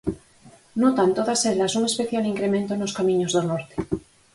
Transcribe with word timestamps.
Notan 0.83 1.09
todas 1.17 1.41
elas 1.51 1.75
un 1.79 1.83
especial 1.91 2.23
incremento 2.33 2.71
nos 2.75 2.95
camiños 2.97 3.31
do 3.35 3.41
norte. 3.51 3.75